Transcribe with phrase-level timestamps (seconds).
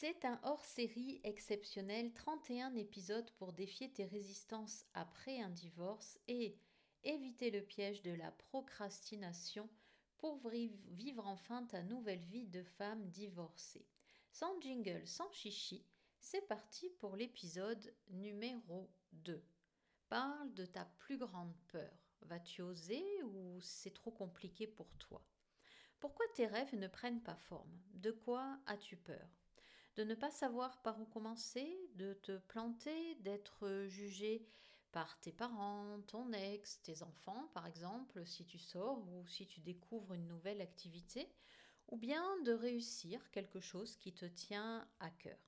[0.00, 6.56] C'est un hors-série exceptionnel, 31 épisodes pour défier tes résistances après un divorce et
[7.04, 9.68] éviter le piège de la procrastination
[10.16, 10.40] pour
[10.88, 13.86] vivre enfin ta nouvelle vie de femme divorcée.
[14.30, 15.84] Sans jingle, sans chichi,
[16.18, 19.44] c'est parti pour l'épisode numéro 2.
[20.08, 21.92] Parle de ta plus grande peur.
[22.22, 25.22] Vas-tu oser ou c'est trop compliqué pour toi?
[25.98, 27.78] Pourquoi tes rêves ne prennent pas forme?
[27.92, 29.28] De quoi as-tu peur?
[29.96, 34.46] De ne pas savoir par où commencer De te planter D'être jugé
[34.92, 39.60] par tes parents, ton ex, tes enfants par exemple, si tu sors ou si tu
[39.60, 41.28] découvres une nouvelle activité
[41.88, 45.38] ou bien de réussir quelque chose qui te tient à cœur.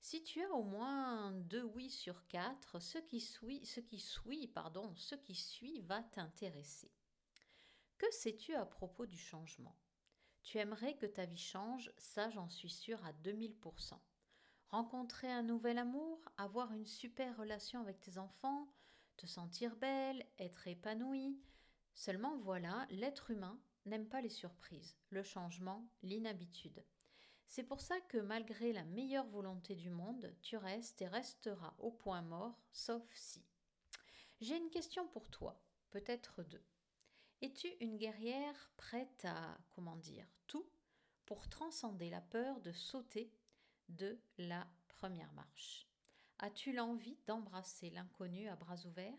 [0.00, 4.48] Si tu as au moins deux oui sur quatre, ce qui suit, ce qui suit,
[4.48, 6.90] pardon, ce qui suit va t'intéresser.
[7.98, 9.76] Que sais-tu à propos du changement?
[10.42, 13.94] Tu aimerais que ta vie change, ça j'en suis sûre à 2000%.
[14.68, 18.72] Rencontrer un nouvel amour, avoir une super relation avec tes enfants,
[19.16, 21.38] te sentir belle, être épanouie.
[21.94, 26.84] Seulement voilà, l'être humain n'aime pas les surprises, le changement, l'inhabitude.
[27.46, 31.90] C'est pour ça que malgré la meilleure volonté du monde, tu restes et resteras au
[31.90, 33.44] point mort, sauf si.
[34.40, 36.64] J'ai une question pour toi, peut-être deux.
[37.42, 40.64] Es-tu une guerrière prête à, comment dire, tout
[41.26, 43.32] pour transcender la peur de sauter
[43.88, 45.88] de la première marche?
[46.38, 49.18] As-tu l'envie d'embrasser l'inconnu à bras ouverts?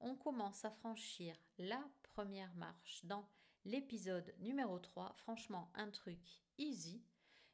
[0.00, 3.28] On commence à franchir la première marche dans
[3.64, 5.14] l'épisode numéro 3.
[5.16, 7.00] Franchement, un truc easy.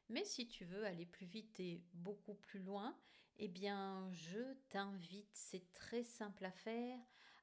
[0.09, 2.97] Mais si tu veux aller plus vite et beaucoup plus loin,
[3.37, 6.99] eh bien, je t'invite, c'est très simple à faire,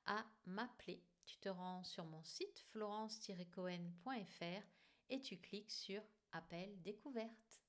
[0.07, 1.03] à m'appeler.
[1.25, 4.63] Tu te rends sur mon site florence-cohen.fr
[5.09, 7.63] et tu cliques sur Appel découverte.